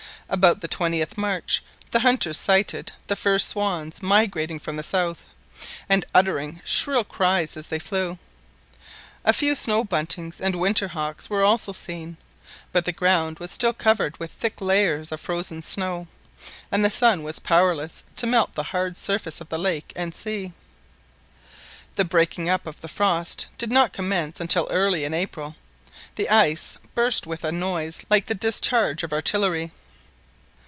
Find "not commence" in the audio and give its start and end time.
23.69-24.39